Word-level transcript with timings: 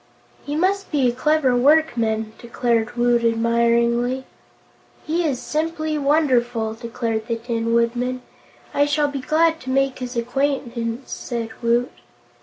"He 0.43 0.55
must 0.55 0.91
be 0.91 1.07
a 1.07 1.11
clever 1.13 1.55
workman," 1.55 2.33
declared 2.39 2.97
Woot, 2.97 3.23
admiringly. 3.23 4.25
"He 5.05 5.23
is 5.23 5.39
simply 5.39 5.95
wonderful," 5.99 6.73
declared 6.73 7.27
the 7.27 7.35
Tin 7.35 7.71
Woodman. 7.71 8.23
"I 8.73 8.87
shall 8.87 9.09
be 9.09 9.21
glad 9.21 9.59
to 9.59 9.69
make 9.69 9.99
his 9.99 10.17
acquaintance," 10.17 11.11
said 11.11 11.49
Woot. 11.61 11.91